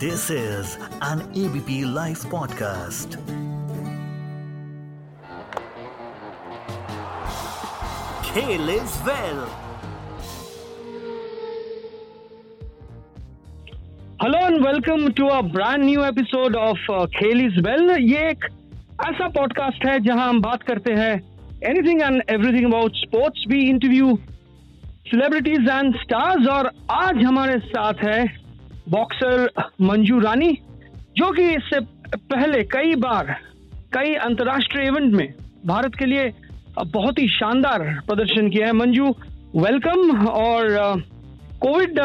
This 0.00 0.30
is 0.30 0.78
an 1.02 1.22
ABP 1.34 1.84
Life 1.84 2.20
podcast. 2.24 3.16
Kale 8.22 8.68
is 8.70 8.94
well. 9.04 9.40
Hello 14.22 14.46
and 14.46 14.66
welcome 14.66 15.08
to 15.12 15.26
a 15.28 15.40
brand 15.50 15.84
new 15.84 16.04
episode 16.04 16.56
of 16.56 16.86
Khel 17.18 17.44
is 17.46 17.60
well 17.68 17.90
ये 17.90 18.28
एक 18.30 18.44
ऐसा 19.06 19.28
podcast 19.34 19.86
है 19.86 19.98
जहाँ 20.00 20.28
हम 20.28 20.40
बात 20.42 20.62
करते 20.62 20.92
हैं 20.94 21.14
anything 21.70 22.02
and 22.02 22.22
everything 22.30 22.72
about 22.72 23.04
sports 23.04 23.44
भी 23.48 23.68
इंटरव्यू 23.68 24.16
सेलिब्रिटीज 25.06 25.68
एंड 25.70 25.96
स्टार्स 26.00 26.48
और 26.50 26.70
आज 26.96 27.24
हमारे 27.24 27.58
साथ 27.70 28.04
है 28.04 28.47
बॉक्सर 28.88 29.50
मंजू 29.80 30.18
रानी, 30.18 30.52
जो 31.16 31.30
कि 31.32 31.42
इससे 31.50 31.80
पहले 32.16 32.62
कई 32.66 32.94
बार, 32.96 33.34
कई 33.92 34.14
अंतर्राष्ट्रीय 34.16 34.86
इवेंट 34.86 35.12
में 35.14 35.34
भारत 35.66 35.94
के 35.94 36.06
लिए 36.06 36.32
बहुत 36.86 37.18
ही 37.18 37.28
शानदार 37.28 37.82
प्रदर्शन 38.06 38.48
किया 38.50 38.66
है। 38.66 38.72
मंजू 38.72 39.14
वेलकम 39.56 40.26
और 40.28 41.02
कोविड 41.60 41.98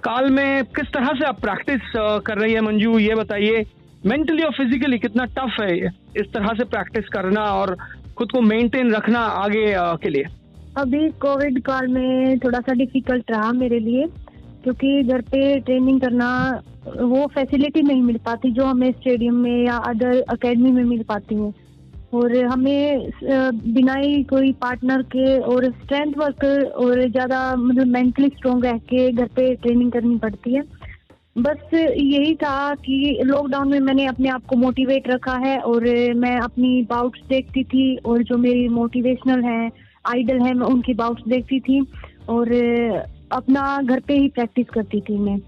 काल 0.00 0.30
में 0.30 0.64
किस 0.66 0.92
तरह 0.94 1.12
से 1.18 1.24
आप 1.24 1.40
प्रैक्टिस 1.40 1.92
कर 2.26 2.38
रही 2.38 2.52
है 2.54 2.60
मंजू, 2.60 2.98
ये 2.98 3.14
बताइए। 3.14 3.64
मेंटली 4.06 4.42
और 4.42 4.52
फिजिकली 4.52 4.98
कितना 4.98 5.24
टफ 5.36 5.60
है 5.60 5.76
इस 6.16 6.32
तरह 6.34 6.52
से 6.58 6.64
प्रैक्टिस 6.66 7.08
करना 7.08 7.42
और 7.52 7.76
खुद 8.16 8.30
को 8.32 8.40
मेंटेन 8.42 8.94
रखना 8.94 9.18
आगे 9.18 9.66
के 10.02 10.08
लिए? 10.08 10.24
अभी 10.76 11.08
कोविड 11.20 11.62
काल 11.62 11.88
में 11.88 12.38
थोड़ा 12.38 12.60
सा 12.60 12.74
डिफ़िकल्ट 12.74 13.30
रहा 13.30 13.52
मेरे 13.54 13.78
लिए। 13.80 14.04
क्योंकि 14.68 15.02
घर 15.02 15.20
पे 15.22 15.38
ट्रेनिंग 15.60 16.00
करना, 16.00 16.28
वो 16.86 17.26
फैसिलिटी 17.26 17.82
नहीं 17.82 18.02
मिल 18.02 18.16
पाती 18.16 18.50
जो 18.50 18.64
हमें 18.64 18.90
स्टेडियम 18.92 19.34
में 19.34 19.64
या 19.66 19.76
अदर 19.90 20.20
अकेडमी 20.28 20.70
में 20.70 20.82
मिल 20.84 21.02
पाती 21.02 21.34
है। 21.34 21.52
और 22.14 22.36
हमें 22.44 23.08
बिना 23.22 23.94
ही 23.94 24.22
कोई 24.24 24.52
पार्टनर 24.60 25.02
के 25.14 25.38
और 25.38 25.64
स्ट्रेंथ 25.72 26.12
वर्क 26.18 26.44
और 26.76 27.00
ज़्यादा 27.08 27.40
मतलब 27.56 27.86
मेंटली 27.86 28.28
स्ट्रॉन्ग 28.28 28.64
रह 28.64 28.78
के 28.90 29.10
घर 29.12 29.26
पे 29.26 29.54
ट्रेनिंग 29.54 29.92
करनी 29.92 30.16
पड़ती 30.18 30.54
है। 30.54 30.62
बस 31.38 31.74
यही 31.74 32.34
था 32.34 32.74
कि 32.76 33.18
लॉकडाउन 33.24 33.68
में 33.68 33.80
मैंने 33.80 34.06
अपने 34.06 34.28
आप 34.28 34.46
को 34.46 34.56
मोटिवेट 34.56 35.08
रखा 35.08 35.36
है 35.44 35.58
और 35.62 35.84
मैं 36.16 36.38
अपनी 36.38 36.82
बाउट्स 36.90 37.28
देखती 37.28 37.64
थी 37.64 37.94
और 37.96 38.22
जो 38.22 38.38
मेरी 38.38 38.68
मोटिवेशनल 38.68 39.44
है 39.44 39.70
आइडल 40.06 40.40
है, 40.40 40.54
मैं 40.54 40.66
उनकी 40.66 40.94
बाउट्स 40.94 41.28
देखती 41.28 41.60
थी। 41.60 41.86
और 42.28 42.48
अपना 43.32 43.80
घर 43.82 44.00
पे 44.00 44.14
ही 44.14 44.28
प्रैक्टिस 44.28 44.66
करती 44.68 45.00
थी 45.00 45.18
मैं। 45.18 45.38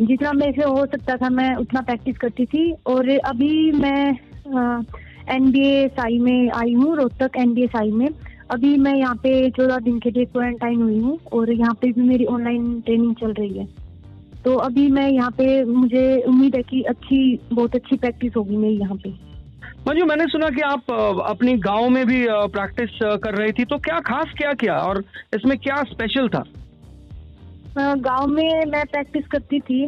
जितना 0.00 0.32
मेरे 0.32 0.52
से 0.52 0.68
हो 0.68 0.84
सकता 0.86 1.16
था, 1.16 1.28
मैं 1.30 1.54
उतना 1.56 1.80
प्रैक्टिस 1.80 2.16
करती 2.18 2.44
थी। 2.46 2.70
और 2.86 3.08
अभी 3.10 3.70
मैं 3.72 4.10
एन 5.30 5.50
बी 5.52 5.66
ए 5.66 5.86
साई 5.88 6.18
में 6.18 6.50
आई 6.50 6.72
हूँ, 6.72 6.96
Rohtak 6.96 7.36
N 7.38 7.54
B 7.54 7.62
A 7.62 7.66
SAI 7.66 7.90
में। 7.90 8.08
अभी 8.50 8.76
मैं 8.76 8.94
यहाँ 8.94 9.14
पे 9.14 9.50
चौदह 9.50 9.78
दिन 9.78 9.98
के 9.98 10.10
लिए 10.10 10.24
क्वारंटाइन 10.24 10.82
हुई 10.82 10.98
हूँ 10.98 11.18
और 11.32 11.52
यहाँ 11.52 11.74
पे 11.74 11.92
भी 11.92 12.00
मेरी 12.00 12.24
ऑनलाइन 12.24 12.80
ट्रेनिंग 12.80 13.14
चल 13.14 13.32
रही 13.32 13.58
है। 13.58 13.66
तो 14.44 14.54
अभी 14.54 14.86
मैं 14.88 15.08
यहाँ 15.08 15.30
पे, 15.30 15.64
मुझे 15.64 16.22
उम्मीद 16.28 16.56
है 16.56 16.62
कि 16.62 16.82
अच्छी, 16.82 17.38
बहुत 17.52 17.74
अच्छी 17.74 17.96
प्रैक्टिस 17.96 18.36
होगी 18.36 18.56
मेरी 18.56 18.74
यहाँ 18.74 18.96
पे। 18.96 19.10
मंजू, 19.88 20.04
मैंने 20.04 20.26
सुना 20.26 20.48
कि 20.50 20.60
आप 20.62 20.90
अपनी 21.26 21.54
गाँव 21.60 21.88
में 21.88 22.04
भी 22.06 22.24
प्रैक्टिस 22.28 22.98
कर 23.24 23.34
रही 23.34 23.52
थी। 23.52 23.64
तो 23.64 23.78
क्या 23.78 23.98
खास 24.00 24.34
क्या 24.36 24.52
किया 24.54 24.76
और 24.78 25.04
इसमें 25.34 25.56
क्या 25.58 25.82
स्पेशल 25.84 26.28
था? 26.28 26.44
गाँव 27.78 28.26
में 28.26 28.64
मैं 28.66 28.84
प्रैक्टिस 28.86 29.26
करती 29.26 29.60
थी। 29.60 29.84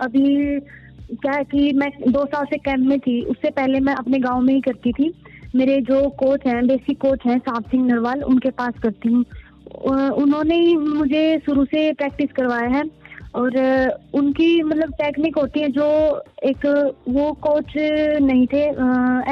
अभी 0.00 0.60
क्या 1.12 1.32
है 1.32 1.44
कि 1.44 1.72
मैं 1.72 1.90
दो 2.08 2.24
साल 2.24 2.44
से 2.44 2.56
कैंप 2.58 2.86
में 2.88 2.98
थी, 3.00 3.20
उससे 3.22 3.50
पहले 3.50 3.80
मैं 3.80 3.94
अपने 3.94 4.18
गाँव 4.18 4.40
में 4.40 4.52
ही 4.54 4.60
करती 4.60 4.92
थी। 4.92 5.12
मेरे 5.56 5.80
जो 5.80 6.08
कोच 6.18 6.46
हैं 6.46 6.66
बेसिक 6.66 7.00
कोच 7.00 7.26
हैं 7.26 7.38
साहब 7.38 7.64
सिंह 7.64 7.86
नरवाल, 7.86 8.22
उनके 8.22 8.50
पास 8.50 8.78
करती 8.82 9.12
हूँ। 9.12 9.24
उन्होंने 10.12 10.54
ही 10.56 10.76
मुझे 10.76 11.38
शुरू 11.46 11.64
से 11.64 11.92
प्रैक्टिस 11.92 12.32
करवाया 12.32 12.68
है 12.68 12.82
और 13.34 13.56
उनकी 14.14 14.62
मतलब 14.62 14.92
टेक्निक 14.92 15.38
होती 15.38 15.60
है 15.60 15.68
जो 15.68 15.86
एक 16.44 16.66
वो 17.08 17.32
कोच 17.42 17.72
नहीं 18.22 18.46
थे 18.46 18.62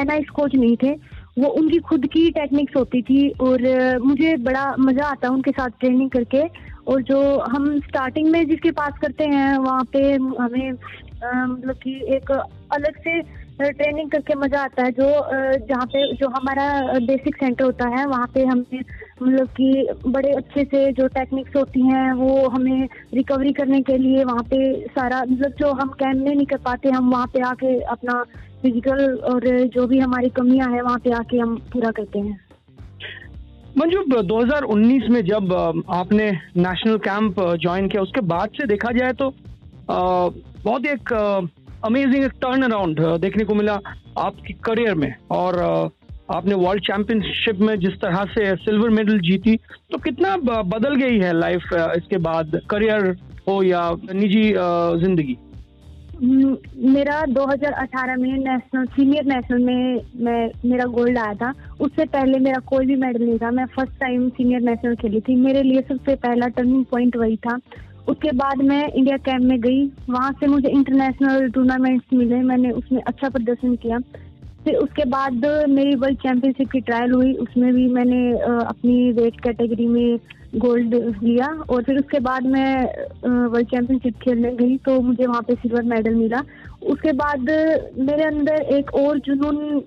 एन 0.01 0.23
कोच 0.35 0.55
नहीं 0.55 0.75
थे। 0.83 0.93
वो 1.39 1.47
उनकी 1.47 1.77
खुद 1.79 2.05
की 2.05 2.29
टेक्निक्स 2.31 2.75
होती 2.75 3.01
थी 3.01 3.29
और 3.29 3.61
मुझे 3.99 4.35
बड़ा 4.37 4.75
मज़ा 4.79 5.05
आता 5.05 5.27
है 5.27 5.33
उनके 5.33 5.51
साथ 5.51 5.69
ट्रेनिंग 5.79 6.09
करके। 6.09 6.71
और 6.87 7.01
जो 7.01 7.39
हम 7.39 7.79
स्टार्टिंग 7.79 8.29
में 8.29 8.47
जिसके 8.47 8.71
पास 8.71 8.93
करते 9.01 9.23
हैं, 9.23 9.57
वहाँ 9.57 9.83
पे 9.93 10.13
हमें 10.13 10.71
मतलब 11.23 11.75
कि 11.75 11.93
एक 12.15 12.31
अलग 12.71 12.97
से 12.97 13.19
ट्रेनिंग 13.59 14.09
करके 14.11 14.35
मज़ा 14.35 14.61
आता 14.61 14.83
है, 14.83 14.91
जो 14.91 15.07
जहाँ 15.67 15.85
पे, 15.85 16.05
जो 16.15 16.27
हमारा 16.29 16.99
बेसिक 16.99 17.35
सेंटर 17.35 17.63
होता 17.63 17.87
है, 17.89 18.05
वहाँ 18.05 18.27
पे 18.33 18.45
हमें 18.45 18.79
मतलब 19.21 19.47
कि 19.57 19.87
बड़े 20.07 20.29
अच्छे 20.31 20.63
से 20.63 20.91
जो 20.91 21.07
टेक्निक्स 21.09 21.55
होती 21.55 21.81
हैं, 21.81 22.11
वो 22.13 22.47
हमें 22.49 22.87
रिकवरी 23.13 23.51
करने 23.53 23.81
के 23.81 23.97
लिए 23.97 24.23
वहाँ 24.23 24.43
पे 24.43 24.59
सारा 24.89 25.21
मतलब 25.21 25.53
जो 25.59 25.71
हम 25.73 25.89
कैम्प 25.99 26.23
में 26.23 26.35
नहीं 26.35 26.45
कर 26.45 26.57
पाते, 26.65 26.89
हम 26.89 27.11
वहाँ 27.11 27.27
पे 27.33 27.41
आके 27.41 27.79
अपना 27.87 28.23
फ़िज़िकल 28.61 29.05
और 29.25 29.47
जो 29.67 29.87
भी 29.87 29.99
हमारी 29.99 30.29
कमियाँ 30.31 30.69
हैं, 30.71 30.81
वहाँ 30.81 30.99
पे 30.99 31.11
आके 31.11 31.37
हम 31.37 31.55
पूरा 31.73 31.91
करते 31.91 32.19
हैं। 32.19 32.39
मंजू 33.77 34.03
2019 34.23 35.09
में 35.09 35.21
जब 35.25 35.53
आपने 35.91 36.31
नेशनल 36.57 36.97
कैंप 36.99 37.39
ज्वाइन 37.61 37.87
किया, 37.87 38.01
उसके 38.01 38.21
बाद 38.27 38.49
से 38.51 38.67
देखा 38.67 38.91
जाए 38.91 39.13
तो 39.13 39.33
बहुत 39.89 40.85
एक 40.85 41.13
अमेजिंग 41.83 42.23
एक 42.23 42.31
टर्न 42.41 42.61
अराउंड 42.63 42.99
देखने 43.21 43.43
को 43.43 43.55
मिला 43.55 43.79
आपकी 44.19 44.53
करियर 44.63 44.95
में। 44.95 45.13
और 45.31 45.59
आपने 46.31 46.55
वर्ल्ड 46.55 46.83
चैंपियनशिप 46.83 47.59
में 47.59 47.75
जिस 47.79 47.93
तरह 48.01 48.23
से 48.33 48.55
सिल्वर 48.57 48.89
मेडल 48.91 49.19
जीती 49.21 49.55
तो 49.91 49.97
कितना 49.99 50.35
बदल 50.37 50.95
गई 50.95 51.17
है 51.19 51.31
लाइफ 51.39 51.63
इसके 51.97 52.17
बाद 52.27 52.59
करियर 52.69 53.07
हो 53.47 53.61
या 53.63 53.89
निजी 54.13 54.43
ज़िंदगी? 55.01 55.37
मेरा 56.23 57.21
2018 57.27 58.17
में 58.17 58.31
नेशनल 58.39 58.85
सीनियर 58.87 59.25
नेशनल 59.25 59.63
में 59.63 60.01
मैं, 60.15 60.49
मेरा 60.65 60.85
गोल्ड 60.87 61.17
आया 61.17 61.33
था। 61.35 61.53
उससे 61.81 62.05
पहले 62.07 62.39
मेरा 62.39 62.59
कोई 62.67 62.85
भी 62.85 62.95
मेडल 62.95 63.23
नहीं 63.23 63.37
था। 63.39 63.51
मैं 63.51 63.65
फ़र्स्ट 63.75 63.99
टाइम 63.99 64.27
सीनियर 64.29 64.61
नेशनल 64.61 64.95
खेली 64.95 65.19
थी। 65.19 65.35
मेरे 65.37 65.61
लिए 65.63 65.81
सबसे 65.81 66.15
पहला 66.17 66.47
टर्निंग 66.49 66.85
पॉइंट 66.91 67.17
वही 67.17 67.35
था। 67.37 67.57
उसके 68.09 68.31
बाद 68.31 68.61
मैं 68.63 68.87
इंडिया 68.87 69.17
कैंप 69.17 69.43
में 69.43 69.59
गई। 69.61 69.85
वहाँ 70.09 70.31
से 70.31 70.47
मुझे 70.47 70.69
इंटरनेशनल 70.69 71.49
टूर्नामेंट्स 71.49 72.13
मिले। 72.13 72.41
मैंने 72.43 72.71
उसमें 72.71 73.01
अच्छा 73.01 73.29
प्रदर्शन 73.29 73.75
किया। 73.75 73.99
फिर 74.63 74.75
उसके 74.75 75.05
बाद 75.09 75.45
मेरी 75.69 75.95
वर्ल्ड 75.95 76.17
चैंपियनशिप 76.17 76.69
की 76.71 76.79
ट्रायल 76.79 77.11
हुई। 77.11 77.33
उसमें 77.43 77.73
भी 77.73 77.87
मैंने 77.93 78.31
अपनी 78.41 79.11
वेट 79.11 79.39
कैटेगरी 79.43 79.87
में 79.87 80.17
गोल्ड 80.55 80.93
लिया। 81.23 81.47
और 81.69 81.83
फिर 81.83 81.97
उसके 81.97 82.19
बाद 82.19 82.45
मैं 82.47 82.83
वर्ल्ड 83.47 83.67
चैंपियनशिप 83.67 84.19
खेलने 84.23 84.51
गई। 84.55 84.77
तो 84.77 84.99
मुझे 85.01 85.25
वहाँ 85.25 85.41
पे 85.41 85.55
सिल्वर 85.55 85.83
मेडल 85.85 86.15
मिला। 86.15 86.43
उसके 86.83 87.11
बाद 87.13 87.49
मेरे 87.99 88.23
अंदर 88.23 88.61
एक 88.77 88.93
और 88.95 89.19
जुनून 89.19 89.81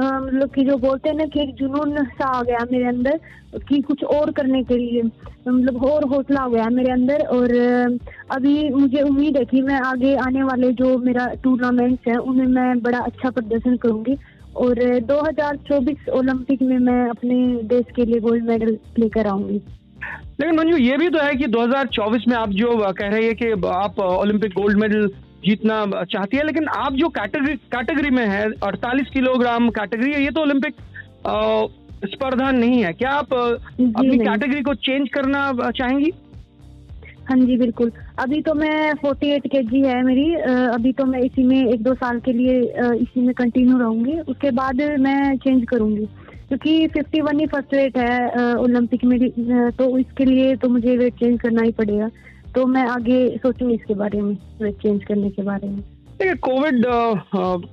मतलब 0.00 0.50
कि 0.50 0.64
जो 0.64 0.76
बोलते 0.76 1.08
हैं 1.08 1.16
ना 1.16 1.24
कि 1.24 1.40
एक 1.40 1.54
जुनून 1.54 2.04
सा 2.04 2.26
आ 2.26 2.42
गया 2.42 2.58
मेरे 2.72 2.84
अंदर 2.84 3.20
कि 3.68 3.80
कुछ 3.80 4.04
और 4.04 4.30
करने 4.30 4.62
के 4.62 4.76
लिए 4.76 5.02
मतलब 5.48 5.84
और 5.84 6.04
हौसला 6.04 6.42
हो 6.42 6.50
गया 6.50 6.68
मेरे 6.70 6.92
अंदर 6.92 7.24
और 7.26 7.54
अभी 8.30 8.68
मुझे 8.68 9.02
उम्मीद 9.02 9.36
है 9.36 9.44
कि 9.44 9.62
मैं 9.62 9.80
आगे 9.80 10.14
आने 10.16 10.42
वाले 10.42 10.72
जो 10.72 10.98
मेरा 10.98 11.26
टूर्नामेंट्स 11.44 12.08
हैं 12.08 12.16
उनमें 12.16 12.46
मैं 12.46 12.80
बड़ा 12.80 12.98
अच्छा 12.98 13.30
प्रदर्शन 13.30 13.76
करूँगी 13.76 14.16
और 14.56 14.74
2024 15.08 16.08
ओलंपिक 16.08 16.62
में 16.62 16.78
मैं 16.78 17.08
अपने 17.10 17.62
देश 17.62 17.84
के 17.96 18.04
लिए 18.04 18.20
गोल्ड 18.20 18.44
मेडल 18.44 18.78
लेकर 18.98 19.26
आऊँगी। 19.26 19.60
लेकिन 20.40 20.56
मंजू, 20.56 20.76
ये 20.76 20.96
भी 20.96 21.08
तो 21.08 21.18
है 21.18 21.34
कि 21.34 21.46
2024 21.46 22.28
में 22.28 22.36
आप 22.36 22.50
जो 22.50 22.92
कह 22.92 23.08
रहे 23.08 23.24
हैं 23.24 23.34
कि 23.34 23.50
आप 23.68 24.00
ओलंपिक 24.00 24.52
गोल्ड 24.52 24.78
मेडल 24.78 25.10
जीतना 25.42 26.04
चाहती 26.04 26.36
है 26.36 26.46
लेकिन 26.46 26.68
आप 26.68 26.92
जो 26.94 27.08
कैटेगरी 27.10 27.54
कैटेगरी 27.72 28.10
में 28.10 28.26
है 28.26 28.44
48 28.62 29.10
किलोग्राम 29.12 29.68
कैटेगरी 29.72 30.12
है 30.12 30.22
ये 30.22 30.30
तो 30.30 30.40
ओलंपिक 30.40 30.74
स्पर्धा 32.06 32.50
नहीं 32.52 32.82
है। 32.82 32.92
क्या 32.94 33.10
आप 33.12 33.32
अपनी 33.32 34.18
कैटेगरी 34.18 34.62
को 34.62 34.74
चेंज 34.76 35.08
करना 35.14 35.70
चाहेंगी? 35.70 36.12
हाँ 37.28 37.36
जी 37.38 37.56
बिल्कुल। 37.56 37.90
अभी 38.18 38.40
तो 38.42 38.54
मैं 38.54 38.92
48 38.94 39.46
के 39.46 39.62
जी 39.64 39.80
है 39.80 40.02
मेरी 40.04 40.32
अभी 40.34 40.92
तो 40.92 41.04
मैं 41.06 41.20
इसी 41.22 41.42
में 41.44 41.58
एक 41.58 41.82
दो 41.82 41.94
साल 41.96 42.20
के 42.20 42.32
लिए 42.32 42.60
इसी 42.94 43.20
में 43.20 43.34
कंटिन्यू 43.34 43.78
रहूँगी। 43.78 44.18
उसके 44.22 44.50
बाद 44.52 44.82
मैं 45.00 45.36
चेंज 45.38 45.64
करूँगी 45.68 46.06
क्योंकि 46.48 46.88
51 46.88 47.40
ही 47.40 47.46
फ़र्स्ट 47.46 47.74
वेट 47.74 47.98
है 47.98 48.54
ओलंपिक 48.56 49.04
में 49.04 49.18
तो 49.72 49.96
इसके 49.98 50.24
लिए 50.24 50.54
तो 50.56 50.68
मुझे 50.68 50.96
वेट 50.96 51.14
चेंज 51.14 51.40
करना 51.40 51.62
ही 51.62 51.72
पड़ेगा। 51.72 52.08
तो 52.54 52.64
मैं 52.66 52.86
आगे 52.88 53.18
सोचूँगी 53.38 53.74
इसके 53.74 53.94
बारे 53.94 54.20
में 54.20 54.34
चेंज 54.62 55.04
करने 55.04 55.30
के 55.30 55.42
बारे 55.42 55.68
में। 55.68 56.36
कोविड 56.38 56.84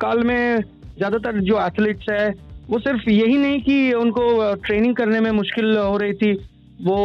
काल 0.01 0.23
में 0.23 0.61
ज़्यादातर 0.97 1.39
जो 1.41 1.59
एथलीट्स 1.61 2.09
है, 2.09 2.29
वो 2.69 2.79
सिर्फ़ 2.79 3.09
यही 3.09 3.37
नहीं 3.37 3.61
कि 3.61 3.93
उनको 3.93 4.53
ट्रेनिंग 4.65 4.95
करने 4.95 5.19
में 5.19 5.31
मुश्किल 5.33 5.77
हो 5.77 5.97
रही 5.97 6.13
थी, 6.13 6.33
वो 6.81 6.97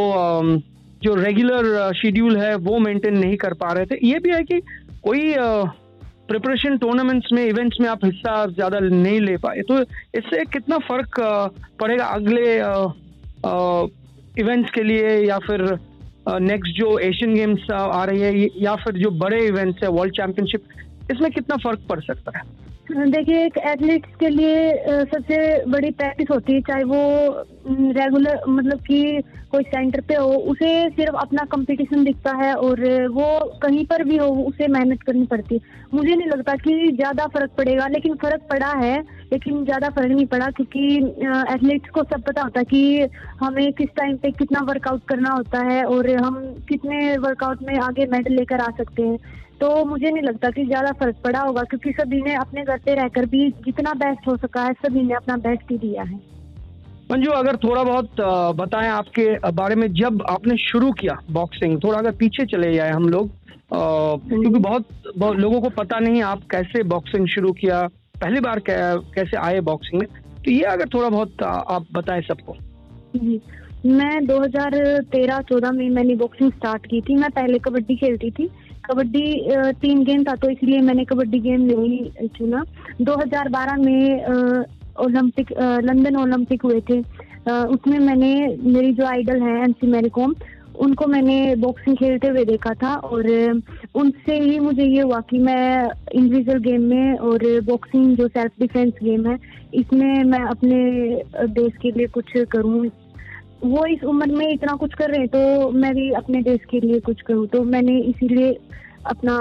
जो 1.03 1.15
रेगुलर 1.15 1.93
शेड्यूल 1.93 2.37
है, 2.37 2.55
वो 2.57 2.77
मेंटेन 2.79 3.17
नहीं 3.17 3.37
कर 3.37 3.53
पा 3.55 3.71
रहे 3.73 3.85
थे। 3.85 4.07
ये 4.07 4.19
भी 4.19 4.29
है 4.31 4.43
कि 4.43 4.59
कोई 5.03 5.33
प्रिपरेशन 6.27 6.77
टूर्नामेंट्स 6.77 7.31
में 7.33 7.43
इवेंट्स 7.45 7.77
में 7.81 7.87
आप 7.89 8.05
हिस्सा 8.05 8.45
ज़्यादा 8.47 8.79
नहीं 8.81 9.19
ले 9.21 9.35
पाए 9.37 9.61
तो 9.69 9.79
इससे 10.17 10.43
कितना 10.53 10.77
फ़र्क 10.87 11.19
पड़ेगा 11.81 12.05
अगले 12.17 12.45
इवेंट्स 14.41 14.71
के 14.71 14.83
लिए 14.83 15.09
या 15.25 15.37
फिर 15.47 15.61
नेक्स्ट 16.29 16.75
जो 16.75 16.97
एशियन 16.99 17.33
गेम्स 17.35 17.69
आ 17.71 18.03
रही 18.05 18.21
है, 18.21 18.49
या 18.57 18.75
फिर 18.75 18.97
जो 18.97 19.09
बड़े 19.11 19.45
इवेंट्स 19.47 19.83
है 19.83 19.89
वर्ल्ड 19.89 20.13
चैंपियनशिप 20.13 21.11
इसमें 21.11 21.31
कितना 21.31 21.55
फ़र्क 21.57 21.79
पड़ 21.89 21.99
सकता 21.99 22.37
है? 22.37 22.43
देखिए, 22.87 23.43
एक 23.45 23.57
एथलीट्स 23.57 24.15
के 24.19 24.29
लिए 24.29 25.03
सबसे 25.05 25.37
बड़ी 25.71 25.89
प्रैक्टिस 25.91 26.27
होती 26.31 26.53
है, 26.53 26.61
चाहे 26.61 26.83
वो 26.83 26.97
रेगुलर 27.67 28.41
मतलब 28.47 28.79
कि 28.79 29.21
कोई 29.51 29.63
सेंटर 29.63 30.01
पे 30.01 30.15
हो, 30.15 30.27
उसे 30.51 30.89
सिर्फ़ 30.89 31.15
अपना 31.15 31.43
कंपटीशन 31.51 32.03
दिखता 32.03 32.31
है 32.37 32.53
और 32.55 32.81
वो 33.09 33.27
कहीं 33.63 33.85
पर 33.85 34.03
भी 34.03 34.17
हो 34.17 34.27
उसे 34.43 34.67
मेहनत 34.67 35.01
करनी 35.01 35.25
पड़ती 35.25 35.55
है। 35.55 35.81
मुझे 35.93 36.15
नहीं 36.15 36.27
लगता 36.27 36.55
कि 36.55 36.91
ज़्यादा 36.91 37.27
फ़र्क 37.27 37.51
पड़ेगा, 37.57 37.87
लेकिन 37.87 38.15
फ़र्क 38.15 38.41
पड़ा 38.49 38.71
है, 38.75 38.99
लेकिन 39.33 39.63
ज़्यादा 39.65 39.89
फ़र्क 39.89 40.11
नहीं 40.11 40.25
पड़ा, 40.25 40.49
क्योंकि 40.49 40.97
एथलीट्स 41.53 41.89
को 41.89 42.03
सब 42.03 42.23
पता 42.23 42.41
होता 42.41 42.59
है 42.59 42.65
कि 42.65 43.07
हमें 43.39 43.71
किस 43.73 43.89
टाइम 43.97 44.17
पे 44.17 44.31
कितना 44.33 44.63
वर्कआउट 44.67 45.07
करना 45.07 45.29
होता 45.29 45.63
है 45.67 45.83
और 45.85 46.09
हम 46.15 46.43
कितने 46.69 47.17
वर्कआउट 47.19 47.63
में 47.63 47.75
आगे 47.79 48.05
मेडल 48.11 48.35
लेकर 48.35 48.61
आ 48.61 48.69
सकते 48.77 49.03
हैं। 49.03 49.17
तो 49.63 49.83
मुझे 49.85 50.09
नहीं 50.09 50.23
लगता 50.23 50.49
कि 50.49 50.63
ज़्यादा 50.65 50.91
फ़र्क 50.91 51.15
पड़ा 51.23 51.39
होगा 51.39 51.61
क्योंकि 51.63 51.91
सभी 51.91 52.21
ने 52.21 52.33
अपने 52.35 52.63
घर 52.63 52.77
पे 52.85 52.93
रहकर 52.95 53.25
भी 53.25 53.49
जितना 53.65 53.93
बेस्ट 53.99 54.27
हो 54.27 54.35
सका 54.37 54.63
है 54.63 54.73
सभी 54.75 55.01
ने 55.01 55.13
अपना 55.13 55.37
बेस्ट 55.45 55.71
ही 55.71 55.77
दिया 55.77 56.03
है। 56.03 56.15
मंजू 57.11 57.31
अगर 57.31 57.55
थोड़ा 57.57 57.83
बहुत 57.83 58.21
बताएँ 58.55 58.89
आपके 58.89 59.25
बारे 59.53 59.75
में 59.75 59.87
जब 59.93 60.21
आपने 60.29 60.57
शुरू 60.59 60.91
किया 60.91 61.17
बॉक्सिंग 61.31 61.79
थोड़ा 61.83 61.97
अगर 61.99 62.11
पीछे 62.19 62.45
चले 62.45 62.73
जाए 62.73 62.91
हम 62.91 63.07
लोग 63.09 63.29
क्योंकि 63.73 64.59
बहुत, 64.59 64.87
बहुत 65.17 65.37
लोगों 65.37 65.61
को 65.61 65.69
पता 65.77 65.99
नहीं 65.99 66.21
आप 66.23 66.41
कैसे 66.51 66.83
बॉक्सिंग 66.89 67.27
शुरू 67.27 67.51
किया 67.53 67.81
पहली 68.21 68.39
बार 68.39 68.61
कैसे 68.69 69.37
आए 69.37 69.59
बॉक्सिंग 69.61 70.01
में 70.01 70.09
तो 70.45 70.51
ये 70.51 70.61
अगर 70.69 70.89
थोड़ा 70.93 71.09
बहुत 71.09 71.43
आप 71.43 71.85
बताएँ 71.93 72.21
सबको। 72.21 72.55
जी 73.15 73.41
मैं 73.85 74.25
2013-14 74.25 75.71
में 75.71 75.89
मैंने 75.89 76.15
बॉक्सिंग 76.15 76.51
स्टार्ट 76.51 76.85
की 76.85 77.01
थी 77.01 77.15
मैं 77.15 77.29
पहले 77.31 77.59
कबड्डी 77.59 77.95
खेलती 77.95 78.29
थी 78.31 78.49
कबड्डी 78.85 79.25
तीन 79.81 80.03
गेम 80.03 80.23
था 80.23 80.35
तो 80.35 80.49
इसलिए 80.49 80.79
मैंने 80.81 81.05
कबड्डी 81.05 81.39
गेम 81.39 81.61
नहीं 81.63 82.27
चुना। 82.29 82.63
2012 83.01 83.77
में 83.85 84.65
ओलंपिक 84.99 85.51
लंदन 85.83 86.15
ओलंपिक 86.21 86.63
हुए 86.63 86.81
थे। 86.89 86.99
उसमें 87.49 87.99
मैंने, 87.99 88.33
मेरी 88.63 88.91
जो 88.93 89.05
आइडल 89.05 89.41
है 89.41 89.61
एनसी 89.63 89.87
मैरी 89.87 90.09
कॉम 90.09 90.35
उनको 90.75 91.05
मैंने 91.07 91.55
बॉक्सिंग 91.55 91.97
खेलते 91.97 92.27
हुए 92.27 92.43
देखा 92.45 92.73
था 92.73 92.95
और 92.97 93.27
उनसे 93.95 94.37
ही 94.39 94.59
मुझे 94.59 94.83
ये 94.83 95.01
हुआ 95.01 95.19
कि 95.29 95.37
मैं 95.39 95.89
इंडिविजुअल 96.13 96.59
गेम 96.59 96.81
में 96.89 97.17
और 97.17 97.43
बॉक्सिंग 97.65 98.15
जो 98.17 98.27
सेल्फ 98.27 98.51
डिफेंस 98.59 98.93
गेम 99.03 99.27
है, 99.27 99.37
इसमें 99.73 100.23
मैं 100.23 100.39
अपने 100.45 100.79
देश 101.53 101.77
के 101.81 101.91
लिए 101.91 102.07
कुछ 102.07 102.31
करूँ 102.51 102.85
वो 103.65 103.85
इस 103.85 104.03
उम्र 104.03 104.31
में 104.31 104.47
इतना 104.47 104.73
कुछ 104.75 104.93
कर 104.93 105.09
रहे 105.09 105.19
हैं 105.19 105.27
तो 105.29 105.69
मैं 105.71 105.93
भी 105.95 106.09
अपने 106.13 106.41
देश 106.43 106.59
के 106.71 106.79
लिए 106.79 106.99
कुछ 107.01 107.21
करूँ। 107.21 107.47
तो 107.47 107.63
मैंने 107.65 107.97
इसीलिए 108.01 108.51
अपना 109.07 109.35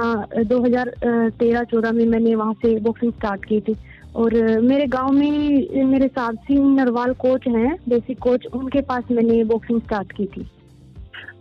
2013-14 0.44 1.92
में 1.92 2.04
मैंने 2.06 2.34
वहाँ 2.34 2.54
से 2.62 2.78
बॉक्सिंग 2.80 3.12
स्टार्ट 3.12 3.44
की 3.44 3.60
थी। 3.60 3.76
और 4.16 4.34
मेरे 4.62 4.86
गाँव 4.86 5.12
में 5.12 5.84
मेरे 5.86 6.08
साथ 6.08 6.34
सिंह 6.46 6.74
नरवाल 6.74 7.12
कोच 7.20 7.46
हैं 7.48 7.76
बेसिक 7.88 8.18
कोच 8.18 8.46
उनके 8.54 8.80
पास 8.82 9.04
मैंने 9.10 9.42
बॉक्सिंग 9.44 9.80
स्टार्ट 9.80 10.12
की 10.12 10.26
थी। 10.26 10.46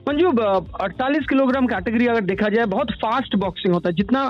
मंजू 0.07 0.29
अड़तालीस 0.29 1.25
किलोग्राम 1.29 1.65
कैटेगरी 1.67 2.07
अगर 2.07 2.21
देखा 2.25 2.49
जाए, 2.49 2.65
बहुत 2.67 2.91
फास्ट 2.93 3.35
बॉक्सिंग 3.35 3.73
होता 3.73 3.89
है। 3.89 3.95
जितना 3.95 4.23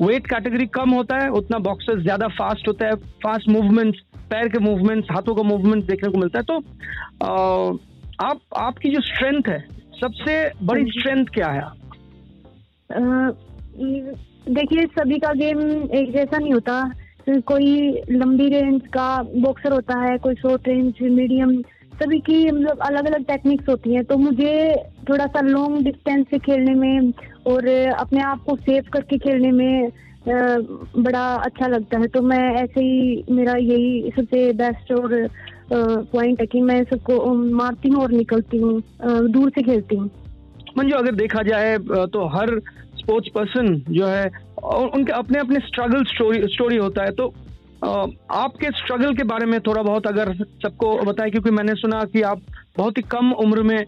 वेट 0.00 0.26
कैटेगरी 0.26 0.66
कम 0.68 0.90
होता 0.90 1.18
है, 1.18 1.28
उतना 1.32 1.58
बॉक्सर 1.60 2.00
ज़्यादा 2.00 2.28
फास्ट 2.34 2.68
होता 2.68 2.86
है 2.86 2.94
फास्ट 3.22 3.48
मूवमेंट्स 3.48 4.00
पैर 4.30 4.48
के 4.48 4.58
मूवमेंट्स 4.58 5.08
हाथों 5.10 5.34
का 5.34 5.42
मूवमेंट 5.42 5.84
देखने 5.84 6.10
को 6.10 6.18
मिलता 6.18 6.38
है। 6.38 6.44
तो 6.44 6.58
आ, 7.22 7.72
आप 8.20 8.40
आपकी 8.56 8.88
जो 8.88 9.00
स्ट्रेंथ 9.00 9.42
है 9.48 9.58
सबसे 10.00 10.34
बड़ी 10.62 10.84
स्ट्रेंथ 10.90 11.16
हाँ 11.16 11.24
क्या 11.34 11.48
है? 11.48 11.62
देखिए 14.54 14.86
सभी 14.86 15.18
का 15.18 15.32
गेम 15.32 15.60
एक 15.90 16.12
जैसा 16.12 16.38
नहीं 16.38 16.52
होता। 16.52 16.92
कोई 17.28 18.02
लंबी 18.10 18.48
रेंज 18.48 18.80
का 18.86 19.22
बॉक्सर 19.22 19.72
होता 19.72 19.98
है 19.98 20.18
कोई 20.18 20.34
शॉर्ट 20.34 20.68
रेंज 20.68 21.02
मीडियम 21.02 21.62
सभी 22.02 22.18
की 22.18 22.50
मतलब 22.50 22.78
अलग 22.78 23.06
अलग 23.06 23.24
टेक्निक्स 23.24 23.68
होती 23.68 23.94
हैं। 23.94 24.04
तो 24.04 24.16
मुझे 24.16 24.74
थोड़ा 25.08 25.26
सा 25.26 25.40
लॉन्ग 25.40 25.84
डिस्टेंस 25.84 26.26
से 26.30 26.38
खेलने 26.38 26.74
में 26.74 27.12
और 27.46 27.68
अपने 27.98 28.20
आप 28.22 28.42
को 28.44 28.56
सेव 28.56 28.84
करके 28.92 29.18
खेलने 29.18 29.50
में 29.50 29.88
बड़ा 30.28 31.24
अच्छा 31.36 31.66
लगता 31.66 31.98
है। 31.98 32.06
तो 32.08 32.22
मैं 32.22 32.44
ऐसे 32.54 32.80
ही 32.80 33.24
मेरा 33.30 33.54
यही 33.54 34.10
सबसे 34.16 34.52
बेस्ट 34.52 34.92
और 34.92 35.28
पॉइंट 35.72 36.40
है 36.40 36.46
कि 36.46 36.60
मैं 36.60 36.82
सबको 36.84 37.34
मारती 37.34 37.88
हूँ 37.88 38.02
और 38.02 38.12
निकलती 38.12 38.58
हूँ। 38.58 38.82
दूर 39.02 39.50
से 39.50 39.62
खेलती 39.62 39.96
हूँ। 39.96 40.10
मंजू 40.78 40.96
अगर 40.96 41.14
देखा 41.14 41.42
जाए 41.42 41.76
तो 41.78 42.26
हर 42.28 42.58
स्पोर्ट्स 42.96 43.28
पर्सन 43.34 43.74
जो 43.90 44.06
है 44.06 44.26
उनके 44.64 45.12
अपने 45.12 45.38
अपने 45.38 45.60
स्ट्रगल 45.66 46.04
स्टोरी 46.04 46.42
स्टोरी 46.54 46.76
होता 46.76 47.04
है। 47.04 47.10
तो 47.10 47.32
आपके 47.84 48.70
स्ट्रगल 48.72 49.14
के 49.14 49.22
बारे 49.24 49.46
में 49.46 49.58
थोड़ा 49.60 49.82
बहुत 49.82 50.06
अगर 50.06 50.32
सबको 50.62 50.96
बताएँ 51.04 51.30
क्योंकि 51.30 51.50
मैंने 51.50 51.74
सुना 51.74 52.04
कि 52.12 52.22
आप 52.22 52.40
बहुत 52.78 52.98
ही 52.98 53.02
कम 53.10 53.32
उम्र 53.44 53.62
में 53.62 53.78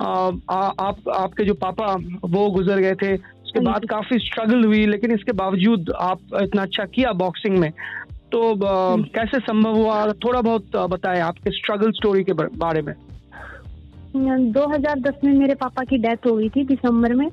आ, 0.00 0.06
आप 0.06 0.96
आपके 1.14 1.44
जो 1.44 1.54
पापा 1.54 1.94
वो 2.24 2.48
गुजर 2.50 2.78
गए 2.78 2.94
थे। 2.94 3.16
उसके 3.48 3.60
बाद 3.62 3.84
काफ़ी 3.90 4.18
स्ट्रगल 4.20 4.64
हुई 4.64 4.86
लेकिन 4.86 5.12
इसके 5.12 5.32
बावजूद 5.34 5.90
आप 6.02 6.20
इतना 6.42 6.62
अच्छा 6.62 6.84
किया 6.86 7.12
बॉक्सिंग 7.18 7.56
में। 7.58 7.70
तो 8.32 8.40
कैसे 8.60 9.38
संभव 9.40 9.76
हुआ? 9.76 10.12
थोड़ा 10.24 10.40
बहुत 10.40 10.76
बताएँ 10.90 11.20
आपके 11.22 11.50
स्ट्रगल 11.50 11.92
स्टोरी 11.92 12.24
के 12.24 12.32
बारे 12.32 12.82
में। 12.82 12.92
2010 14.52 15.24
में 15.24 15.32
मेरे 15.34 15.54
पापा 15.56 15.84
की 15.84 15.98
डेथ 15.98 16.26
हो 16.26 16.34
गई 16.36 16.48
थी 16.48 16.64
दिसंबर 16.66 17.14
में 17.14 17.26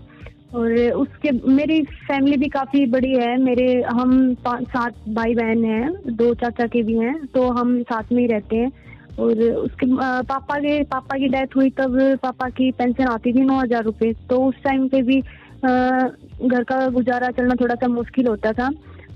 और 0.56 0.78
उसके 0.96 1.32
मेरी 1.52 1.82
फैमिली 2.08 2.38
भी 2.38 2.48
काफ़ी 2.50 2.86
बड़ी 2.88 3.14
है। 3.14 3.36
मेरे 3.42 3.68
हम 3.92 4.34
सात 4.40 5.04
भाई 5.12 5.36
बहन 5.36 5.66
हैं 5.66 6.16
दो 6.16 6.34
चाचा 6.36 6.68
के 6.68 6.84
भी 6.84 6.98
हैं 6.98 7.16
तो 7.36 7.48
हम 7.52 7.82
साथ 7.84 8.12
में 8.12 8.22
ही 8.22 8.28
रहते 8.28 8.56
हैं। 8.56 8.72
और 9.20 9.42
उसके 9.42 9.86
पापा 10.30 10.58
के 10.60 10.82
पापा 10.86 11.18
की 11.18 11.28
डेथ 11.30 11.56
हुई 11.56 11.70
तब 11.72 11.94
पापा 12.24 12.50
की 12.52 12.72
पेंशन 12.72 13.04
आती 13.08 13.34
थी 13.34 13.42
नौ 13.42 13.60
हज़ार 13.60 13.84
रुपये 13.84 14.12
तो 14.30 14.40
उस 14.46 14.56
टाइम 14.64 14.88
पे 14.88 15.02
भी 15.02 15.22
घर 15.64 16.64
का 16.64 16.88
गुजारा 16.90 17.30
चलना 17.32 17.56
थोड़ा 17.56 17.76
सा 17.76 17.88
मुश्किल 17.88 18.28
होता 18.28 18.52
था 18.52 18.70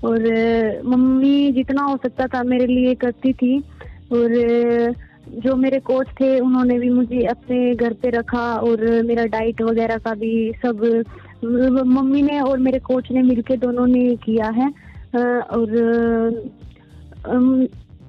और 0.04 0.22
मम्मी 0.86 1.52
जितना 1.52 1.82
हो 1.82 1.96
सकता 1.96 2.26
था 2.26 2.42
मेरे 2.42 2.66
लिए 2.66 2.94
करती 2.94 3.32
थी 3.32 3.58
और 4.12 4.34
जो 5.44 5.54
मेरे 5.56 5.78
कोच 5.80 6.06
थे 6.20 6.38
उन्होंने 6.40 6.78
भी 6.78 6.88
मुझे 6.90 7.24
अपने 7.24 7.74
घर 7.74 7.92
पे 7.92 8.10
रखा 8.10 8.44
और 8.56 8.84
मेरा 9.02 9.24
डाइट 9.24 9.62
वगैरह 9.62 9.96
का 9.96 10.14
भी 10.14 10.52
सब 10.66 10.84
मम्मी 11.86 12.22
ने 12.22 12.40
और 12.40 12.58
मेरे 12.58 12.78
कोच 12.78 13.10
ने 13.10 13.22
मिलके 13.22 13.56
दोनों 13.56 13.86
ने 13.86 14.16
किया 14.16 14.48
है। 14.50 14.68
और 15.50 15.68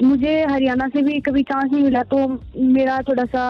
मुझे 0.03 0.34
हरियाणा 0.51 0.88
से 0.88 1.01
भी 1.01 1.20
कभी 1.20 1.44
चांस 1.44 1.72
नहीं 1.72 1.84
मिला 1.84 2.01
तो 2.03 2.17
मेरा 2.58 3.00
थोड़ा 3.01 3.25
सा 3.25 3.44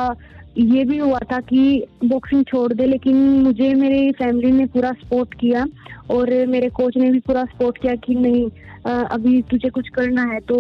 ये 0.58 0.84
भी 0.86 0.98
हुआ 0.98 1.20
था 1.32 1.40
कि 1.42 1.62
बॉक्सिंग 2.06 2.44
छोड़ 2.46 2.72
दे, 2.74 2.86
लेकिन 2.86 3.16
मुझे 3.44 3.74
मेरी 3.76 4.12
फैमिली 4.14 4.52
ने 4.52 4.66
पूरा 4.68 4.92
सपोर्ट 4.94 5.34
किया 5.40 5.66
और 6.12 6.30
मेरे 6.48 6.70
कोच 6.72 6.98
ने 6.98 7.12
भी 7.12 7.20
पूरा 7.22 7.44
सपोर्ट 7.46 7.78
किया 7.78 7.96
कि 7.98 8.16
नहीं 8.16 8.50
अभी 8.86 9.42
तुझे 9.52 9.70
कुछ 9.70 9.90
करना 9.96 10.22
है 10.24 10.40
तो 10.42 10.58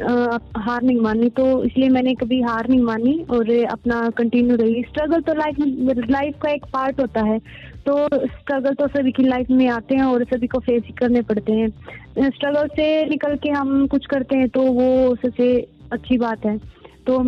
हार 0.00 0.82
नहीं 0.82 0.96
मानी 1.00 1.28
तो 1.30 1.44
इसलिए 1.64 1.88
मैंने 1.88 2.14
कभी 2.14 2.40
हार 2.42 2.68
नहीं 2.68 2.80
मानी 2.82 3.14
और 3.30 3.50
अपना 3.64 4.08
कंटिन्यू 4.18 4.56
रही। 4.56 4.82
स्ट्रगल 4.82 5.20
तो 5.20 5.34
लाइफ 5.34 6.10
लाइफ 6.10 6.38
का 6.42 6.50
एक 6.50 6.64
पार्ट 6.72 7.00
होता 7.00 7.24
है। 7.24 7.38
तो 7.86 7.96
स्ट्रगल 8.14 8.74
तो 8.74 8.86
सभी 8.88 9.12
की 9.12 9.22
लाइफ 9.22 9.50
में 9.50 9.66
आते 9.68 9.94
हैं 9.94 10.04
और 10.04 10.24
सभी 10.24 10.46
को 10.46 10.58
फेस 10.60 10.92
करने 10.98 11.22
पड़ते 11.22 11.52
हैं। 11.52 11.68
स्ट्रगल 12.20 12.68
से 12.76 12.84
निकल 13.06 13.36
के 13.36 13.50
हम 13.50 13.86
कुछ 13.86 14.06
करते 14.06 14.36
हैं 14.36 14.48
तो 14.48 14.62
वो 14.72 15.14
सबसे 15.16 15.54
अच्छी 15.92 16.18
बात 16.18 16.46
है। 16.46 16.56
तो 17.06 17.18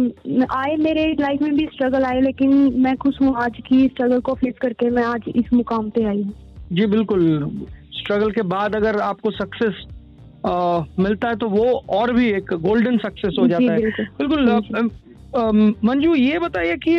आए 0.55 0.77
मेरे 0.79 1.05
लाइफ 1.21 1.43
में 1.43 1.55
भी 1.57 1.67
स्ट्रगल 1.67 2.05
आए 2.05 2.21
लेकिन 2.21 2.51
मैं 2.83 2.97
खुश 2.97 3.21
हूँ 3.23 3.35
आज 3.43 3.57
की 3.67 3.87
स्ट्रगल 3.89 4.21
को 4.21 4.35
फेस 4.35 4.55
करके 4.63 4.91
मैं 4.91 5.05
आज 5.05 5.23
इस 5.37 5.53
मुकाम 5.53 5.89
पे 5.91 6.05
आई 6.05 6.23
हूँ। 6.23 6.33
जी 6.73 6.87
बिल्कुल। 6.87 7.23
स्ट्रगल 7.95 8.31
के 8.31 8.43
बाद 8.49 8.77
अगर 8.77 9.01
आपको 9.03 9.31
सक्सेस 9.33 9.85
मिलता 10.99 11.29
है 11.29 11.37
तो 11.37 11.49
वो 11.49 11.65
और 11.91 12.13
भी 12.13 12.29
एक 12.31 12.53
गोल्डन 12.63 12.99
सक्सेस 12.99 13.37
हो 13.41 13.47
जाता 13.49 13.73
है। 13.73 13.79
बिल्कुल। 14.19 14.91
मंजू 15.85 16.15
ये 16.15 16.39
बताइए 16.39 16.77
कि 16.79 16.99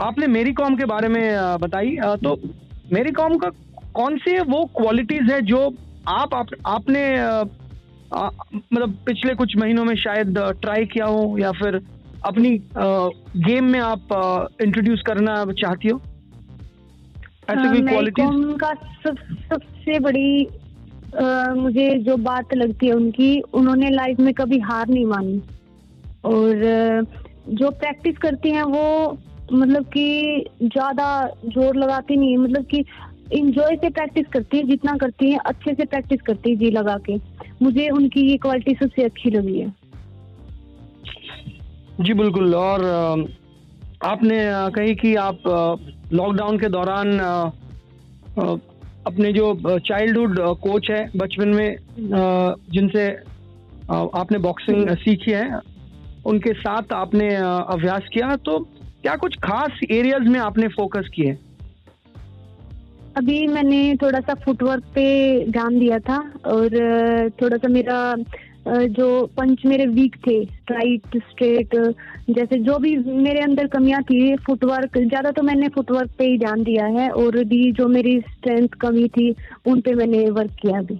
आपने 0.00 0.26
मेरी 0.26 0.52
कॉम 0.52 0.76
के 0.76 0.84
बारे 0.84 1.08
में 1.08 1.22
बताई। 1.60 1.96
तो 2.24 2.36
मेरी 2.92 3.10
कॉम 3.12 3.36
का 3.36 3.48
कौन 3.94 4.16
से 4.18 4.38
वो 4.42 4.64
क्वालिटीज 4.76 5.30
है 5.30 5.40
जो 5.42 5.58
आप, 6.08 6.34
आप 6.34 6.46
आपने 6.66 7.02
मतलब 8.12 8.96
पिछले 9.06 9.34
कुछ 9.34 9.56
महीनों 9.56 9.84
में 9.84 9.94
शायद 9.96 10.38
ट्राई 10.62 10.84
किया 10.84 11.06
हो 11.06 11.38
या 11.38 11.52
फिर 11.52 11.80
अपनी 12.26 12.50
गेम 12.78 13.64
में 13.64 13.80
आप 13.80 14.12
इंट्रोड्यूस 14.62 15.02
करना 15.06 15.44
चाहती 15.52 15.88
हो? 15.88 16.00
ऐसे 17.50 17.68
कोई 17.68 17.82
क्वालिटीज 17.82 18.26
उनका 18.26 18.72
सब 19.04 19.16
सबसे 19.52 19.98
बड़ी 19.98 20.44
अ, 21.14 21.54
मुझे 21.54 21.88
जो 21.98 22.16
बात 22.16 22.54
लगती 22.54 22.86
है 22.86 22.92
उनकी 22.92 23.40
उन्होंने 23.54 23.90
लाइफ 23.90 24.20
में 24.20 24.32
कभी 24.34 24.58
हार 24.58 24.88
नहीं 24.88 25.04
मानी। 25.06 25.42
और 26.24 27.06
जो 27.48 27.70
प्रैक्टिस 27.70 28.18
करती 28.18 28.50
हैं 28.50 28.62
वो 28.62 29.18
मतलब 29.52 29.84
कि 29.84 30.44
ज़्यादा 30.62 31.06
ज़ोर 31.44 31.76
लगाती 31.76 32.16
नहीं 32.16 32.30
है। 32.30 32.36
मतलब 32.36 32.64
कि 32.64 32.84
इंजॉय 33.32 33.76
से 33.76 33.88
प्रैक्टिस 33.90 34.26
करती 34.32 34.56
है, 34.56 34.62
जितना 34.64 34.96
करती 34.96 35.30
है, 35.30 35.38
अच्छे 35.46 35.74
से 35.74 35.84
प्रैक्टिस 35.84 36.20
करती 36.22 36.50
है 36.50 36.56
जी 36.56 36.70
लगा 36.70 36.96
के। 37.06 37.16
मुझे 37.62 37.88
उनकी 37.90 38.20
ये 38.22 38.36
क्वालिटी 38.36 38.74
सबसे 38.74 39.02
अच्छी 39.02 39.30
लगी 39.30 39.58
है। 39.60 39.72
जी 42.00 42.14
बिल्कुल, 42.14 42.54
और 42.54 42.84
आपने 44.04 44.38
कही 44.70 44.94
कि 44.94 45.14
आप 45.16 45.42
लॉकडाउन 46.12 46.58
के 46.58 46.68
दौरान 46.68 47.18
अपने 49.06 49.32
जो 49.32 49.78
चाइल्डहुड 49.80 50.38
कोच 50.60 50.90
है 50.90 51.10
बचपन 51.16 51.48
में 51.48 51.76
जिनसे 52.72 53.08
आपने 53.90 54.38
बॉक्सिंग 54.40 54.88
सीखी 54.96 55.30
है, 55.30 55.60
उनके 56.26 56.52
साथ 56.54 56.92
आपने 56.94 57.34
अभ्यास 57.36 58.08
किया 58.12 58.36
तो 58.38 58.58
क्या 59.02 59.14
कुछ 59.16 59.36
खास 59.40 59.80
एरियाज़ 59.90 60.28
में 60.28 60.38
आपने 60.40 60.68
फोकस 60.70 61.08
किए? 61.14 61.36
अभी 63.16 63.46
मैंने 63.46 63.96
थोड़ा 63.96 64.20
सा 64.20 64.34
फुटवर्क 64.34 64.84
पे 64.94 65.04
ध्यान 65.50 65.78
दिया 65.78 65.98
था 65.98 66.16
और 66.46 66.68
थोड़ा 67.42 67.56
सा 67.56 67.68
मेरा 67.68 68.14
जो 68.88 69.06
पंच 69.36 69.64
मेरे 69.66 69.86
वीक 69.86 70.16
थे 70.26 70.44
स्ट्राइट 70.44 71.16
स्ट्रेट 71.30 71.74
जैसे 72.30 72.58
जो 72.58 72.78
भी 72.78 72.96
मेरे 72.96 73.40
अंदर 73.40 73.66
कमियाँ 73.66 74.02
थी 74.02 74.36
फुटवर्क 74.36 74.98
ज़्यादा 74.98 75.30
तो 75.30 75.42
मैंने 75.42 75.68
फुटवर्क 75.68 76.10
पे 76.18 76.24
ही 76.24 76.38
ध्यान 76.38 76.62
दिया 76.62 76.86
है 76.94 77.08
और 77.12 77.42
भी 77.44 77.70
जो 77.72 77.88
मेरी 77.88 78.18
स्ट्रेंथ 78.20 78.68
कमी 78.80 79.08
थी, 79.08 79.34
उन 79.66 79.80
पे 79.80 79.94
मैंने 79.94 80.28
वर्क 80.30 80.56
किया 80.62 80.78
अभी। 80.78 80.96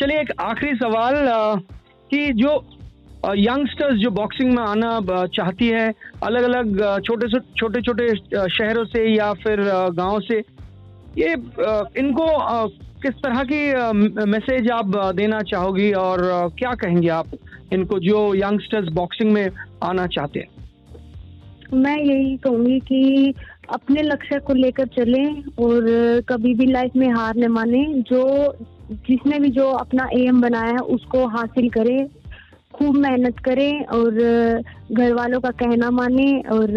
चलिए 0.00 0.20
एक 0.20 0.32
आखिरी 0.40 0.74
सवाल 0.76 1.14
कि 2.10 2.32
जो 2.34 2.56
यंगस्टर्स 3.26 3.98
जो 3.98 4.10
बॉक्सिंग 4.12 4.52
में 4.52 4.62
आना 4.62 5.26
चाहती 5.26 5.68
है 5.68 5.86
अलग 6.22 6.42
अलग 6.44 7.00
छोटे 7.04 7.28
से 7.28 7.38
छोटे 7.56 7.80
छोटे 7.82 8.08
शहरों 8.48 8.84
से 8.84 9.06
या 9.16 9.32
फिर 9.34 9.62
गाँव 9.94 10.20
से, 10.20 10.38
ये 11.18 11.32
इनको 11.98 12.26
किस 13.02 13.14
तरह 13.16 13.42
की 13.42 14.24
मैसेज 14.26 14.70
आप 14.70 14.96
देना 15.16 15.40
चाहोगी 15.42 15.90
और 15.92 16.20
क्या 16.58 16.72
कहेंगे 16.74 17.08
आप 17.08 17.26
इनको 17.72 17.98
जो 17.98 18.34
यंगस्टर्स 18.34 18.92
बॉक्सिंग 18.92 19.32
में 19.32 19.48
आना 19.84 20.06
चाहते 20.06 20.40
हैं? 20.40 20.48
मैं 21.74 21.96
यही 21.98 22.36
कहूँगी 22.36 22.78
कि 22.80 23.34
अपने 23.74 24.02
लक्ष्य 24.02 24.38
को 24.38 24.54
लेकर 24.54 24.86
चलें 24.86 25.42
और 25.58 25.84
कभी 26.28 26.54
भी 26.54 26.66
लाइफ 26.66 26.96
में 26.96 27.08
हार 27.10 27.36
न 27.36 27.48
माने। 27.48 27.84
जो, 28.10 28.22
जिसने 28.92 29.38
भी 29.38 29.48
जो 29.50 29.70
अपना 29.70 30.08
एम 30.12 30.40
बनाया 30.40 30.70
है, 30.70 30.78
उसको 30.94 31.26
हासिल 31.28 31.68
करें। 31.68 32.06
खूब 32.78 32.96
मेहनत 32.96 33.38
करें 33.44 33.84
और 33.86 34.12
घर 34.92 35.12
वालों 35.14 35.40
का 35.40 35.50
कहना 35.60 35.90
माने 35.92 36.28
और 36.52 36.70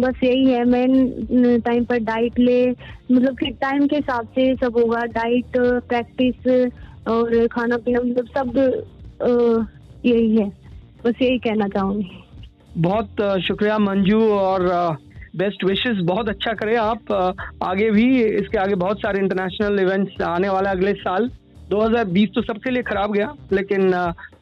बस 0.00 0.22
यही 0.24 0.44
है 0.44 0.64
मेन 0.64 1.60
टाइम 1.66 1.84
पर 1.84 1.98
डाइट 2.04 2.38
ले 2.38 2.60
मतलब 2.70 3.36
कि 3.36 3.50
टाइम 3.60 3.86
के 3.86 3.96
हिसाब 3.96 4.26
से 4.34 4.54
सब 4.56 4.78
होगा 4.78 5.04
डाइट 5.12 5.56
प्रैक्टिस 5.88 6.70
और 7.08 7.46
खाना 7.46 7.76
पीना 7.76 8.00
मतलब 8.00 8.26
सब 8.28 8.48
यही 10.06 10.36
है, 10.36 10.48
बस 11.04 11.22
यही 11.22 11.38
कहना 11.38 11.68
चाहूँगी। 11.68 12.10
बहुत 12.78 13.40
शुक्रिया 13.42 13.78
मंजू 13.78 14.20
और 14.30 14.68
बेस्ट 15.36 15.64
विशेस 15.64 15.96
बहुत 16.04 16.28
अच्छा 16.28 16.52
करें 16.54 16.76
आप 16.76 17.12
आगे 17.62 17.90
भी, 17.90 18.22
इसके 18.22 18.58
आगे 18.58 18.74
बहुत 18.76 19.00
सारे 19.00 19.20
इंटरनेशनल 19.20 19.80
इवेंट्स 19.80 20.22
आने 20.24 20.48
वाला 20.48 20.70
अगले 20.70 20.92
साल। 20.96 21.30
2020 21.70 22.34
तो 22.34 22.42
सबके 22.42 22.70
लिए 22.70 22.82
खराब 22.82 23.12
गया 23.12 23.32
लेकिन 23.52 23.92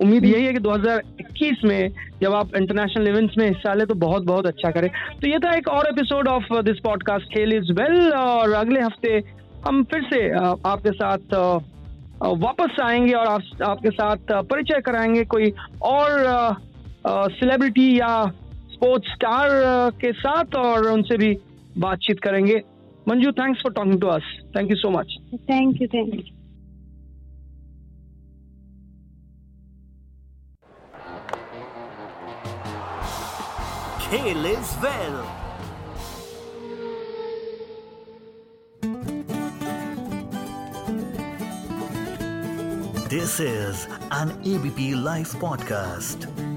उम्मीद 0.00 0.24
यही 0.24 0.44
है 0.44 0.52
कि 0.52 0.58
2021 0.58 1.64
में 1.64 1.90
जब 2.22 2.34
आप 2.34 2.56
इंटरनेशनल 2.56 3.08
इवेंट्स 3.08 3.38
में 3.38 3.46
हिस्सा 3.48 3.74
लें 3.74 3.86
तो 3.86 3.94
बहुत 3.94 4.24
बहुत 4.24 4.46
अच्छा 4.46 4.70
करें। 4.70 4.88
तो 5.20 5.28
ये 5.28 5.38
था 5.38 5.56
एक 5.56 5.68
और 5.68 5.86
episode 5.86 6.28
of 6.28 6.52
this 6.62 6.78
podcast 6.84 7.34
Khel 7.34 7.52
is 7.52 7.72
well 7.72 8.12
और 8.12 8.52
अगले 8.52 8.80
हफ़्ते 8.80 9.22
हम 9.66 9.82
फिर 9.84 10.02
से 10.04 10.28
आपके 10.68 10.90
साथ 10.92 11.34
वापस 12.22 12.80
आएँगे 12.82 13.12
और 13.12 13.26
आप, 13.26 13.42
आपके 13.62 13.90
साथ 13.90 14.16
परिचय 14.44 14.80
कराएँगे 14.80 15.24
कोई 15.24 15.52
और 15.82 16.56
सेलिब्रिटी 17.06 17.88
या 18.00 18.12
स्पोर्ट्स 18.72 19.12
स्टार 19.12 19.50
के 20.00 20.12
साथ 20.12 20.56
और 20.56 20.90
उनसे 20.90 21.16
भी 21.16 21.36
बातचीत 21.78 22.20
करेंगे। 22.20 22.60
Manju 23.08 23.32
thanks 23.32 23.62
for 23.62 23.72
talking 23.72 24.00
to 24.00 24.06
us 24.08 24.22
thank 24.56 24.70
you 24.70 24.76
so 24.76 24.90
much 24.90 25.16
thank 25.34 25.82
you 25.82 25.88
thank 25.88 26.14
you 26.14 26.20
Well. 34.14 35.26
This 43.08 43.40
is 43.40 43.88
an 44.12 44.30
ABP 44.44 44.94
Life 44.94 45.32
podcast. 45.32 46.53